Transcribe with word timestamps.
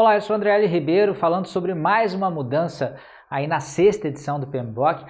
Olá, 0.00 0.14
eu 0.14 0.20
sou 0.20 0.36
André 0.36 0.54
L. 0.54 0.64
Ribeiro, 0.68 1.12
falando 1.12 1.46
sobre 1.46 1.74
mais 1.74 2.14
uma 2.14 2.30
mudança 2.30 2.94
aí 3.28 3.48
na 3.48 3.58
sexta 3.58 4.06
edição 4.06 4.38
do 4.38 4.46
PMBOK. 4.46 5.04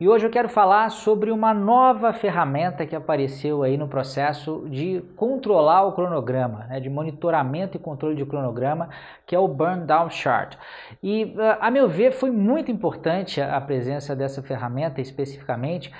E 0.00 0.08
hoje 0.08 0.26
eu 0.26 0.30
quero 0.32 0.48
falar 0.48 0.90
sobre 0.90 1.30
uma 1.30 1.54
nova 1.54 2.12
ferramenta 2.12 2.84
que 2.84 2.96
apareceu 2.96 3.62
aí 3.62 3.76
no 3.76 3.86
processo 3.86 4.66
de 4.68 5.00
controlar 5.14 5.84
o 5.84 5.92
cronograma, 5.92 6.64
né, 6.64 6.80
de 6.80 6.90
monitoramento 6.90 7.76
e 7.76 7.80
controle 7.80 8.16
de 8.16 8.26
cronograma, 8.26 8.88
que 9.24 9.36
é 9.36 9.38
o 9.38 9.46
Burn 9.46 9.86
Down 9.86 10.10
Chart. 10.10 10.56
E, 11.00 11.36
a 11.60 11.70
meu 11.70 11.88
ver, 11.88 12.10
foi 12.10 12.32
muito 12.32 12.68
importante 12.68 13.40
a 13.40 13.60
presença 13.60 14.16
dessa 14.16 14.42
ferramenta 14.42 15.00
especificamente, 15.00 15.92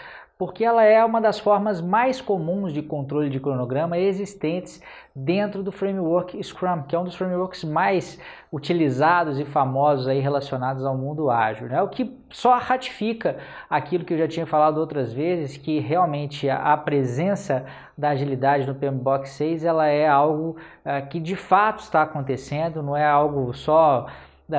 porque 0.42 0.64
ela 0.64 0.82
é 0.82 1.04
uma 1.04 1.20
das 1.20 1.38
formas 1.38 1.80
mais 1.80 2.20
comuns 2.20 2.72
de 2.72 2.82
controle 2.82 3.30
de 3.30 3.38
cronograma 3.38 3.96
existentes 3.96 4.82
dentro 5.14 5.62
do 5.62 5.70
framework 5.70 6.42
Scrum, 6.42 6.82
que 6.82 6.96
é 6.96 6.98
um 6.98 7.04
dos 7.04 7.14
frameworks 7.14 7.62
mais 7.62 8.18
utilizados 8.50 9.38
e 9.38 9.44
famosos 9.44 10.08
aí 10.08 10.18
relacionados 10.18 10.84
ao 10.84 10.96
mundo 10.96 11.30
ágil, 11.30 11.68
né? 11.68 11.80
O 11.80 11.86
que 11.86 12.12
só 12.28 12.58
ratifica 12.58 13.36
aquilo 13.70 14.04
que 14.04 14.14
eu 14.14 14.18
já 14.18 14.26
tinha 14.26 14.44
falado 14.44 14.78
outras 14.78 15.12
vezes, 15.12 15.56
que 15.56 15.78
realmente 15.78 16.50
a, 16.50 16.76
presença 16.76 17.64
da 17.96 18.08
agilidade 18.08 18.66
no 18.66 18.74
PMBOK 18.74 19.28
6 19.28 19.64
ela 19.64 19.86
é 19.86 20.08
algo 20.08 20.56
uh, 20.84 21.06
que 21.08 21.20
de 21.20 21.36
fato 21.36 21.84
está 21.84 22.02
acontecendo, 22.02 22.82
não 22.82 22.96
é 22.96 23.06
algo 23.06 23.54
só 23.54 24.08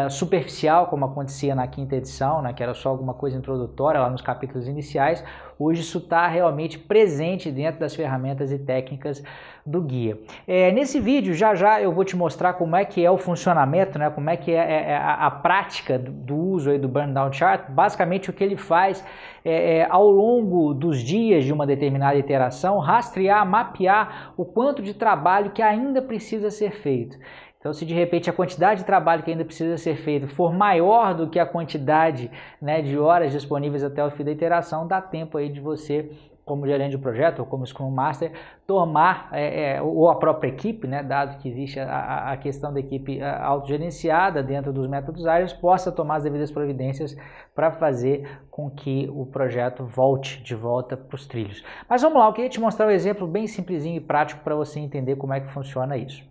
superficial, 0.09 0.87
como 0.87 1.05
acontecia 1.05 1.53
na 1.53 1.67
quinta 1.67 1.95
edição, 1.95 2.41
né, 2.41 2.53
que 2.53 2.63
era 2.63 2.73
só 2.73 2.89
alguma 2.89 3.13
coisa 3.13 3.37
introdutória 3.37 3.99
lá 3.99 4.09
nos 4.09 4.21
capítulos 4.21 4.67
iniciais, 4.67 5.23
hoje 5.59 5.81
isso 5.81 5.97
está 5.97 6.27
realmente 6.27 6.77
presente 6.77 7.51
dentro 7.51 7.79
das 7.79 7.95
ferramentas 7.95 8.51
e 8.51 8.59
técnicas 8.59 9.23
do 9.65 9.81
guia. 9.81 10.17
É, 10.45 10.71
nesse 10.71 10.99
vídeo, 10.99 11.33
já 11.33 11.55
já 11.55 11.81
eu 11.81 11.93
vou 11.93 12.03
te 12.03 12.15
mostrar 12.15 12.53
como 12.53 12.75
é 12.75 12.83
que 12.83 13.03
é 13.03 13.09
o 13.09 13.17
funcionamento, 13.17 13.97
né, 13.97 14.09
como 14.09 14.29
é 14.29 14.35
que 14.35 14.51
é, 14.51 14.55
é, 14.55 14.91
é 14.91 14.97
a, 14.97 15.27
a, 15.27 15.31
prática 15.31 15.97
do, 15.97 16.11
do 16.11 16.35
uso 16.35 16.69
aí 16.69 16.77
do 16.77 16.89
Burn 16.89 17.13
Down 17.13 17.31
Chart. 17.31 17.69
Basicamente, 17.69 18.29
o 18.29 18.33
que 18.33 18.43
ele 18.43 18.57
faz 18.57 19.03
é, 19.45 19.77
é, 19.77 19.87
ao 19.89 20.09
longo 20.09 20.73
dos 20.73 20.99
dias 20.99 21.45
de 21.45 21.53
uma 21.53 21.65
determinada 21.65 22.17
iteração, 22.17 22.77
rastrear, 22.79 23.45
mapear 23.45 24.33
o 24.35 24.43
quanto 24.43 24.81
de 24.81 24.93
trabalho 24.93 25.51
que 25.51 25.61
ainda 25.61 26.01
precisa 26.01 26.51
ser 26.51 26.71
feito. 26.71 27.17
Então, 27.63 27.71
se 27.71 27.85
de 27.85 27.93
repente 27.93 28.29
a 28.29 28.33
quantidade 28.33 28.81
de 28.81 28.85
trabalho 28.85 29.23
que 29.23 29.31
ainda 29.31 29.45
precisa 29.45 29.77
ser 29.77 29.95
feito 29.95 30.27
for 30.27 30.51
maior 30.51 31.13
do 31.13 31.29
que 31.29 31.39
a 31.39 31.45
quantidade 31.45 32.29
né, 32.61 32.81
de 32.81 32.99
horas 32.99 33.31
disponíveis 33.31 33.85
até 33.85 34.03
o 34.03 34.11
fim 34.11 34.25
da 34.25 34.31
iteração, 34.31 34.85
dá 34.85 34.99
tempo 34.99 35.37
aí 35.43 35.49
de 35.49 35.61
você, 35.61 36.09
como 36.45 36.67
gerente 36.67 36.91
de 36.91 36.97
projeto 36.97 37.39
ou 37.39 37.45
como 37.45 37.65
Scrum 37.65 37.89
Master, 37.89 38.31
tomar, 38.67 39.29
é, 39.31 39.75
é, 39.75 39.81
ou 39.81 40.09
a 40.09 40.15
própria 40.15 40.49
equipe, 40.49 40.87
né, 40.87 41.01
dado 41.01 41.37
que 41.37 41.47
existe 41.47 41.79
a, 41.79 42.31
a 42.31 42.37
questão 42.37 42.73
da 42.73 42.79
equipe 42.79 43.21
autogerenciada 43.21 44.43
dentro 44.43 44.73
dos 44.73 44.87
métodos 44.87 45.25
ágeis, 45.25 45.53
possa 45.53 45.91
tomar 45.91 46.17
as 46.17 46.23
devidas 46.23 46.51
providências 46.51 47.15
para 47.55 47.71
fazer 47.71 48.41
com 48.49 48.69
que 48.69 49.09
o 49.13 49.25
projeto 49.25 49.85
volte 49.85 50.41
de 50.43 50.55
volta 50.55 50.97
para 50.97 51.15
os 51.15 51.25
trilhos. 51.25 51.63
Mas 51.87 52.01
vamos 52.01 52.19
lá, 52.19 52.27
eu 52.27 52.33
queria 52.33 52.49
te 52.49 52.59
mostrar 52.59 52.87
um 52.87 52.91
exemplo 52.91 53.27
bem 53.27 53.47
simplesinho 53.47 53.97
e 53.97 54.01
prático 54.01 54.43
para 54.43 54.55
você 54.55 54.79
entender 54.79 55.15
como 55.15 55.33
é 55.33 55.39
que 55.39 55.51
funciona 55.51 55.95
isso. 55.97 56.23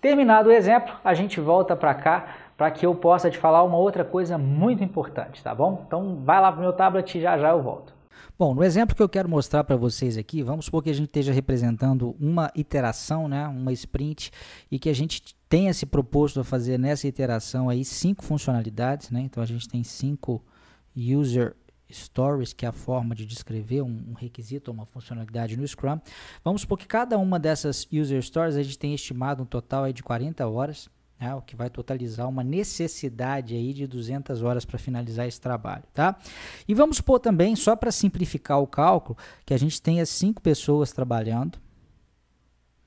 Terminado 0.00 0.48
o 0.48 0.52
exemplo, 0.52 0.94
a 1.04 1.14
gente 1.14 1.40
volta 1.40 1.76
para 1.76 1.94
cá 1.94 2.26
para 2.56 2.70
que 2.70 2.84
eu 2.84 2.94
possa 2.94 3.30
te 3.30 3.38
falar 3.38 3.62
uma 3.62 3.76
outra 3.76 4.04
coisa 4.04 4.36
muito 4.36 4.82
importante, 4.82 5.42
tá 5.42 5.54
bom? 5.54 5.84
Então 5.86 6.16
vai 6.24 6.40
lá 6.40 6.50
para 6.50 6.58
o 6.58 6.62
meu 6.62 6.72
tablet 6.72 7.16
e 7.16 7.20
já 7.20 7.38
já 7.38 7.50
eu 7.50 7.62
volto. 7.62 8.01
Bom, 8.38 8.54
no 8.54 8.64
exemplo 8.64 8.94
que 8.94 9.02
eu 9.02 9.08
quero 9.08 9.28
mostrar 9.28 9.64
para 9.64 9.76
vocês 9.76 10.16
aqui, 10.16 10.42
vamos 10.42 10.66
supor 10.66 10.82
que 10.82 10.90
a 10.90 10.94
gente 10.94 11.06
esteja 11.06 11.32
representando 11.32 12.16
uma 12.18 12.50
iteração, 12.54 13.28
né, 13.28 13.46
uma 13.48 13.72
sprint, 13.72 14.30
e 14.70 14.78
que 14.78 14.88
a 14.88 14.94
gente 14.94 15.34
tenha 15.48 15.72
se 15.74 15.84
proposto 15.84 16.40
a 16.40 16.44
fazer 16.44 16.78
nessa 16.78 17.06
iteração 17.06 17.68
aí 17.68 17.84
cinco 17.84 18.24
funcionalidades, 18.24 19.10
né? 19.10 19.20
Então 19.20 19.42
a 19.42 19.46
gente 19.46 19.68
tem 19.68 19.84
cinco 19.84 20.42
user 20.96 21.54
stories, 21.92 22.52
que 22.52 22.64
é 22.64 22.68
a 22.68 22.72
forma 22.72 23.14
de 23.14 23.26
descrever 23.26 23.82
um, 23.82 24.14
requisito 24.14 24.70
ou 24.70 24.74
uma 24.74 24.86
funcionalidade 24.86 25.56
no 25.56 25.66
Scrum. 25.66 26.00
Vamos 26.42 26.62
supor 26.62 26.78
que 26.78 26.86
cada 26.86 27.18
uma 27.18 27.38
dessas 27.38 27.86
user 27.92 28.22
stories 28.22 28.56
a 28.56 28.62
gente 28.62 28.78
tem 28.78 28.94
estimado 28.94 29.42
um 29.42 29.46
total 29.46 29.84
aí 29.84 29.92
de 29.92 30.02
40 30.02 30.46
horas, 30.48 30.88
né, 31.22 31.32
o 31.36 31.40
que 31.40 31.54
vai 31.54 31.70
totalizar 31.70 32.28
uma 32.28 32.42
necessidade 32.42 33.54
aí 33.54 33.72
de 33.72 33.86
200 33.86 34.42
horas 34.42 34.64
para 34.64 34.76
finalizar 34.76 35.26
esse 35.28 35.40
trabalho, 35.40 35.84
tá? 35.94 36.18
E 36.66 36.74
vamos 36.74 36.96
supor 36.96 37.20
também, 37.20 37.54
só 37.54 37.76
para 37.76 37.92
simplificar 37.92 38.60
o 38.60 38.66
cálculo, 38.66 39.16
que 39.46 39.54
a 39.54 39.56
gente 39.56 39.80
tenha 39.80 40.04
cinco 40.04 40.42
pessoas 40.42 40.90
trabalhando, 40.90 41.60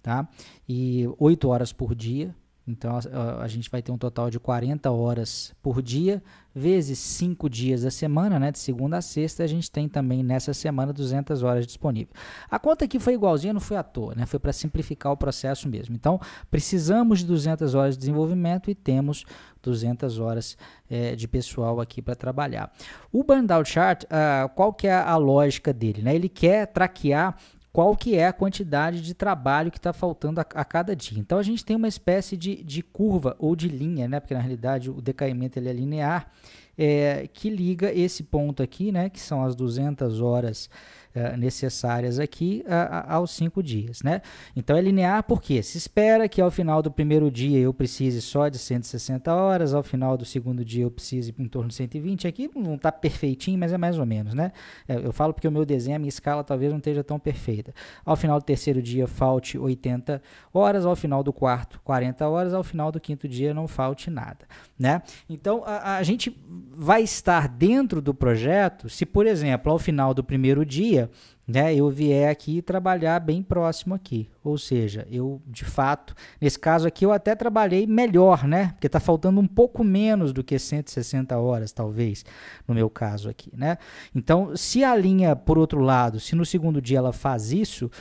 tá? 0.03 0.27
E 0.67 1.05
8 1.17 1.47
horas 1.47 1.71
por 1.71 1.95
dia, 1.95 2.35
então 2.67 2.97
a, 2.97 3.43
a, 3.43 3.47
gente 3.47 3.69
vai 3.69 3.81
ter 3.81 3.91
um 3.91 3.97
total 3.97 4.29
de 4.29 4.39
40 4.39 4.89
horas 4.89 5.53
por 5.61 5.83
dia, 5.83 6.23
vezes 6.53 6.97
5 6.97 7.47
dias 7.47 7.83
da 7.83 7.91
semana, 7.91 8.39
né? 8.39 8.51
De 8.51 8.57
segunda 8.57 8.97
a 8.97 9.01
sexta, 9.01 9.43
a 9.43 9.47
gente 9.47 9.69
tem 9.69 9.87
também 9.87 10.23
nessa 10.23 10.51
semana 10.53 10.91
200 10.91 11.43
horas 11.43 11.67
disponíveis. 11.67 12.15
A 12.49 12.57
conta 12.57 12.85
aqui 12.85 12.99
foi 12.99 13.13
igualzinha, 13.13 13.53
não 13.53 13.59
foi 13.59 13.77
à 13.77 13.83
toa, 13.83 14.15
né? 14.15 14.25
Foi 14.25 14.39
para 14.39 14.51
simplificar 14.51 15.11
o 15.11 15.17
processo 15.17 15.69
mesmo. 15.69 15.95
Então, 15.95 16.19
precisamos 16.49 17.19
de 17.19 17.25
200 17.25 17.75
horas 17.75 17.95
de 17.95 17.99
desenvolvimento 17.99 18.71
e 18.71 18.73
temos 18.73 19.25
200 19.61 20.19
horas 20.19 20.57
é, 20.89 21.15
de 21.15 21.27
pessoal 21.27 21.79
aqui 21.79 22.01
para 22.01 22.15
trabalhar. 22.15 22.71
O 23.11 23.23
Burnout 23.23 23.69
Chart, 23.69 24.03
uh, 24.05 24.49
qual 24.55 24.73
que 24.73 24.87
é 24.87 24.93
a 24.93 25.17
lógica 25.17 25.71
dele? 25.73 26.01
Né? 26.01 26.15
Ele 26.15 26.29
quer 26.29 26.67
traquear 26.67 27.35
qual 27.75 27.93
que 27.93 28.15
é 28.15 28.25
a 28.25 28.31
quantidade 28.31 29.01
de 29.01 29.13
trabalho 29.13 29.69
que 29.69 29.77
está 29.77 29.91
faltando 29.91 30.39
a, 30.39 30.45
a, 30.55 30.63
cada 30.63 30.95
dia. 30.95 31.19
Então 31.19 31.37
a 31.37 31.43
gente 31.43 31.65
tem 31.65 31.75
uma 31.75 31.89
espécie 31.89 32.37
de, 32.37 32.63
de 32.63 32.81
curva 32.81 33.35
ou 33.37 33.53
de 33.53 33.67
linha, 33.67 34.07
né? 34.07 34.21
porque 34.21 34.33
na 34.33 34.39
realidade 34.39 34.89
o 34.89 35.01
decaimento 35.01 35.59
ele 35.59 35.67
é 35.67 35.73
linear, 35.73 36.31
é, 36.77 37.27
que 37.31 37.49
liga 37.49 37.91
esse 37.93 38.23
ponto 38.23 38.61
aqui, 38.61 38.91
né? 38.91 39.09
que 39.09 39.19
são 39.19 39.43
as 39.43 39.55
200 39.55 40.21
horas 40.21 40.69
uh, 41.15 41.37
necessárias 41.37 42.19
aqui 42.19 42.63
uh, 42.67 43.11
aos 43.13 43.31
cinco 43.31 43.63
dias. 43.63 44.03
Né? 44.03 44.21
Então 44.55 44.75
é 44.75 44.81
linear 44.81 45.23
porque 45.23 45.63
se 45.63 45.77
espera 45.77 46.27
que 46.27 46.41
ao 46.41 46.51
final 46.51 46.81
do 46.81 46.91
primeiro 46.91 47.31
dia 47.31 47.59
eu 47.59 47.73
precise 47.73 48.21
só 48.21 48.49
de 48.49 48.57
160 48.57 49.33
horas, 49.33 49.73
ao 49.73 49.81
final 49.81 50.17
do 50.17 50.25
segundo 50.25 50.63
dia 50.63 50.83
eu 50.83 50.91
precise 50.91 51.33
em 51.37 51.47
torno 51.47 51.69
de 51.69 51.75
120. 51.75 52.27
Aqui 52.27 52.51
não 52.53 52.75
está 52.75 52.91
perfeitinho, 52.91 53.57
mas 53.57 53.71
é 53.71 53.77
mais 53.77 53.97
ou 53.97 54.05
menos. 54.05 54.33
Né? 54.33 54.51
É, 54.87 54.95
eu 54.97 55.13
falo 55.13 55.33
porque 55.33 55.47
o 55.47 55.51
meu 55.51 55.65
desenho, 55.65 55.95
a 55.95 55.99
minha 55.99 56.09
escala 56.09 56.43
talvez 56.43 56.71
não 56.71 56.77
esteja 56.77 57.03
tão 57.03 57.17
perfeita. 57.17 57.73
Ao 58.05 58.15
final 58.15 58.39
do 58.39 58.45
terceiro 58.45 58.81
dia 58.81 59.07
falte 59.07 59.57
80 59.57 60.21
horas, 60.53 60.85
ao 60.85 60.95
final 60.95 61.23
do 61.23 61.31
quarto 61.31 61.79
40 61.83 62.27
horas, 62.27 62.53
ao 62.53 62.63
final 62.63 62.91
do 62.91 62.99
quinto 62.99 63.27
dia 63.27 63.53
não 63.53 63.67
falte 63.67 64.09
nada. 64.09 64.45
Né? 64.77 65.01
Então 65.29 65.63
a, 65.65 65.97
a 65.97 66.03
gente 66.03 66.35
vai 66.71 67.03
estar 67.03 67.47
dentro 67.47 68.01
do 68.01 68.13
projeto 68.13 68.89
se, 68.89 69.05
por 69.05 69.25
exemplo, 69.25 69.71
ao 69.71 69.79
final 69.79 70.13
do 70.13 70.23
primeiro 70.23 70.65
dia 70.65 71.09
né, 71.47 71.75
eu 71.75 71.89
vier 71.89 72.29
aqui 72.29 72.61
trabalhar 72.61 73.19
bem 73.19 73.43
próximo 73.43 73.93
aqui. 73.93 74.27
Ou 74.43 74.57
seja, 74.57 75.07
eu 75.11 75.41
de 75.45 75.63
fato, 75.63 76.15
nesse 76.41 76.57
caso 76.57 76.87
aqui 76.87 77.05
eu 77.05 77.11
até 77.11 77.35
trabalhei 77.35 77.85
melhor, 77.85 78.47
né? 78.47 78.69
Porque 78.69 78.87
está 78.87 78.99
faltando 78.99 79.39
um 79.39 79.47
pouco 79.47 79.83
menos 79.83 80.33
do 80.33 80.43
que 80.43 80.57
160 80.57 81.37
horas, 81.37 81.71
talvez, 81.71 82.25
no 82.67 82.73
meu 82.73 82.89
caso 82.89 83.29
aqui, 83.29 83.51
né? 83.55 83.77
Então, 84.13 84.55
se 84.55 84.83
a 84.83 84.95
linha, 84.95 85.35
por 85.35 85.57
outro 85.57 85.81
lado, 85.81 86.19
se 86.19 86.35
no 86.35 86.45
segundo 86.45 86.81
dia 86.81 86.97
ela 86.97 87.13
faz 87.13 87.51
isso, 87.51 87.91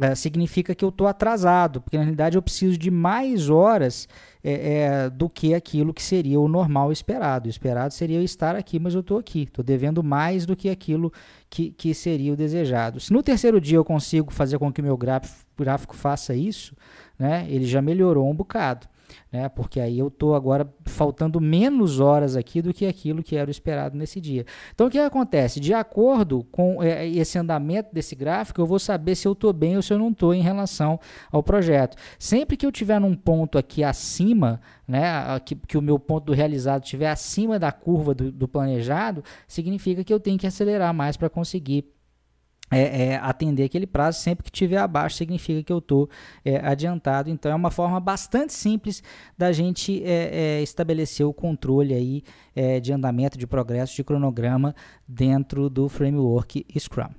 é, 0.00 0.14
significa 0.14 0.74
que 0.74 0.84
eu 0.84 0.90
estou 0.90 1.06
atrasado, 1.06 1.80
porque 1.80 1.96
na 1.96 2.04
realidade 2.04 2.36
eu 2.36 2.42
preciso 2.42 2.78
de 2.78 2.90
mais 2.90 3.50
horas 3.50 4.08
é, 4.44 4.52
é, 4.52 5.10
do 5.10 5.28
que 5.28 5.54
aquilo 5.54 5.94
que 5.94 6.02
seria 6.02 6.40
o 6.40 6.48
normal 6.48 6.90
esperado. 6.90 7.46
O 7.46 7.50
esperado 7.50 7.94
seria 7.94 8.22
estar 8.22 8.56
aqui, 8.56 8.78
mas 8.78 8.94
eu 8.94 9.00
estou 9.00 9.18
aqui. 9.18 9.42
Estou 9.42 9.64
devendo 9.64 10.02
mais 10.02 10.44
do 10.44 10.56
que 10.56 10.68
aquilo 10.68 11.12
que, 11.48 11.70
que 11.70 11.94
seria 11.94 12.32
o 12.32 12.36
desejado. 12.36 12.98
Se 12.98 13.12
no 13.12 13.22
terceiro 13.22 13.60
dia 13.60 13.76
eu 13.76 13.84
consigo 13.84 14.32
fazer 14.32 14.58
com 14.58 14.72
que 14.72 14.80
o 14.80 14.84
meu 14.84 14.96
gráfico, 14.96 15.44
gráfico 15.56 15.94
faça 15.94 16.34
isso, 16.34 16.74
né, 17.18 17.46
ele 17.48 17.66
já 17.66 17.80
melhorou 17.80 18.28
um 18.28 18.34
bocado 18.34 18.88
né? 19.30 19.48
Porque 19.48 19.80
aí 19.80 19.98
eu 19.98 20.08
estou 20.08 20.34
agora 20.34 20.72
faltando 20.84 21.40
menos 21.40 22.00
horas 22.00 22.36
aqui 22.36 22.62
do 22.62 22.72
que 22.72 22.86
aquilo 22.86 23.22
que 23.22 23.36
era 23.36 23.48
o 23.48 23.50
esperado 23.50 23.96
nesse 23.96 24.20
dia. 24.20 24.44
Então 24.74 24.86
o 24.86 24.90
que 24.90 24.98
acontece? 24.98 25.60
De 25.60 25.74
acordo 25.74 26.44
com 26.50 26.82
é, 26.82 27.06
esse 27.08 27.38
andamento 27.38 27.92
desse 27.92 28.14
gráfico, 28.14 28.60
eu 28.60 28.66
vou 28.66 28.78
saber 28.78 29.14
se 29.14 29.26
eu 29.26 29.32
estou 29.32 29.52
bem 29.52 29.76
ou 29.76 29.82
se 29.82 29.92
eu 29.92 29.98
não 29.98 30.10
estou 30.10 30.34
em 30.34 30.42
relação 30.42 30.98
ao 31.30 31.42
projeto. 31.42 31.96
Sempre 32.18 32.56
que 32.56 32.66
eu 32.66 32.72
tiver 32.72 33.00
num 33.00 33.14
ponto 33.14 33.58
aqui 33.58 33.82
acima, 33.82 34.60
né, 34.86 35.38
que, 35.44 35.54
que 35.54 35.78
o 35.78 35.82
meu 35.82 35.98
ponto 35.98 36.26
do 36.26 36.32
realizado 36.32 36.84
estiver 36.84 37.10
acima 37.10 37.58
da 37.58 37.72
curva 37.72 38.14
do, 38.14 38.30
do 38.30 38.48
planejado, 38.48 39.24
significa 39.46 40.04
que 40.04 40.12
eu 40.12 40.20
tenho 40.20 40.38
que 40.38 40.46
acelerar 40.46 40.92
mais 40.92 41.16
para 41.16 41.30
conseguir 41.30 41.86
é, 42.72 43.02
é, 43.02 43.16
atender 43.16 43.64
aquele 43.64 43.86
prazo, 43.86 44.18
sempre 44.18 44.44
que 44.44 44.50
tiver 44.50 44.78
abaixo 44.78 45.16
significa 45.16 45.62
que 45.62 45.72
eu 45.72 45.78
estou 45.78 46.08
é, 46.42 46.56
adiantado. 46.56 47.28
Então 47.28 47.52
é 47.52 47.54
uma 47.54 47.70
forma 47.70 48.00
bastante 48.00 48.54
simples 48.54 49.02
da 49.36 49.52
gente 49.52 50.02
é, 50.02 50.58
é, 50.58 50.62
estabelecer 50.62 51.26
o 51.26 51.34
controle 51.34 51.92
aí 51.92 52.22
é, 52.56 52.80
de 52.80 52.90
andamento, 52.92 53.36
de 53.36 53.46
progresso, 53.46 53.94
de 53.94 54.02
cronograma 54.02 54.74
dentro 55.06 55.68
do 55.68 55.86
framework 55.86 56.64
Scrum. 56.78 57.10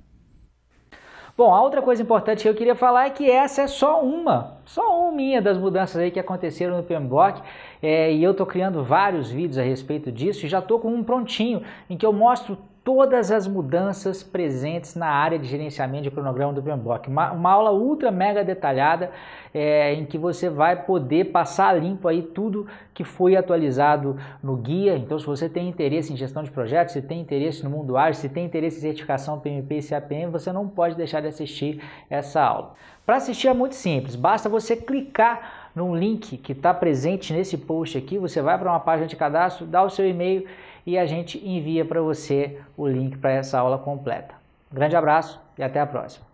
Bom, 1.36 1.52
a 1.52 1.60
outra 1.60 1.82
coisa 1.82 2.00
importante 2.00 2.42
que 2.42 2.48
eu 2.48 2.54
queria 2.54 2.76
falar 2.76 3.06
é 3.06 3.10
que 3.10 3.28
essa 3.28 3.62
é 3.62 3.66
só 3.66 4.04
uma, 4.04 4.58
só 4.64 5.08
uma 5.08 5.40
das 5.40 5.58
mudanças 5.58 5.96
aí 5.96 6.10
que 6.12 6.20
aconteceram 6.20 6.76
no 6.76 6.84
PMBOK. 6.84 7.42
e 7.82 8.22
eu 8.22 8.30
estou 8.30 8.46
criando 8.46 8.84
vários 8.84 9.30
vídeos 9.32 9.58
a 9.58 9.62
respeito 9.62 10.12
disso 10.12 10.46
e 10.46 10.48
já 10.48 10.60
estou 10.60 10.78
com 10.78 10.94
um 10.94 11.02
prontinho 11.02 11.62
em 11.90 11.96
que 11.96 12.06
eu 12.06 12.12
mostro 12.12 12.56
todas 12.84 13.32
as 13.32 13.48
mudanças 13.48 14.22
presentes 14.22 14.94
na 14.94 15.08
área 15.08 15.38
de 15.38 15.48
gerenciamento 15.48 16.04
de 16.04 16.10
cronograma 16.10 16.52
do 16.52 16.62
PMBOK. 16.62 17.08
Uma, 17.08 17.32
uma 17.32 17.50
aula 17.50 17.72
ultra 17.72 18.10
mega 18.10 18.44
detalhada 18.44 19.10
é, 19.54 19.94
em 19.94 20.04
que 20.04 20.18
você 20.18 20.50
vai 20.50 20.84
poder 20.84 21.32
passar 21.32 21.72
limpo 21.72 22.06
aí 22.06 22.22
tudo 22.22 22.66
que 22.92 23.02
foi 23.02 23.36
atualizado 23.36 24.18
no 24.42 24.54
guia. 24.56 24.98
Então, 24.98 25.18
se 25.18 25.24
você 25.24 25.48
tem 25.48 25.66
interesse 25.66 26.12
em 26.12 26.16
gestão 26.16 26.42
de 26.42 26.50
projetos, 26.50 26.92
se 26.92 27.00
tem 27.00 27.22
interesse 27.22 27.64
no 27.64 27.70
mundo 27.70 27.96
ágil, 27.96 28.20
se 28.20 28.28
tem 28.28 28.44
interesse 28.44 28.76
em 28.76 28.82
certificação 28.82 29.40
PMP 29.40 29.78
e 29.78 29.82
CAPM, 29.82 30.30
você 30.30 30.52
não 30.52 30.68
pode 30.68 30.94
deixar 30.94 31.22
de 31.22 31.28
assistir 31.28 31.82
essa 32.10 32.42
aula. 32.42 32.74
Para 33.06 33.16
assistir 33.16 33.48
é 33.48 33.54
muito 33.54 33.74
simples, 33.74 34.14
basta 34.14 34.48
você 34.48 34.76
clicar 34.76 35.70
num 35.74 35.94
link 35.94 36.36
que 36.36 36.52
está 36.52 36.72
presente 36.72 37.32
nesse 37.32 37.58
post 37.58 37.98
aqui, 37.98 38.18
você 38.18 38.40
vai 38.40 38.58
para 38.58 38.70
uma 38.70 38.80
página 38.80 39.06
de 39.06 39.16
cadastro, 39.16 39.66
dá 39.66 39.82
o 39.82 39.90
seu 39.90 40.08
e-mail 40.08 40.46
e 40.86 40.98
a 40.98 41.06
gente 41.06 41.38
envia 41.46 41.84
para 41.84 42.00
você 42.00 42.60
o 42.76 42.86
link 42.86 43.18
para 43.18 43.30
essa 43.30 43.58
aula 43.58 43.78
completa. 43.78 44.34
grande 44.72 44.96
abraço 44.96 45.40
e 45.56 45.62
até 45.62 45.80
a 45.80 45.86
próxima. 45.86 46.33